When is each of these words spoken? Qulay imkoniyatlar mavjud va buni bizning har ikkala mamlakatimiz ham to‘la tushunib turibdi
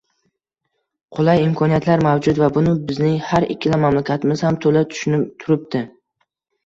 Qulay 1.17 1.41
imkoniyatlar 1.47 2.01
mavjud 2.07 2.41
va 2.45 2.49
buni 2.57 2.73
bizning 2.89 3.19
har 3.33 3.47
ikkala 3.57 3.81
mamlakatimiz 3.87 4.43
ham 4.47 4.59
to‘la 4.65 4.83
tushunib 4.95 5.29
turibdi 5.45 5.85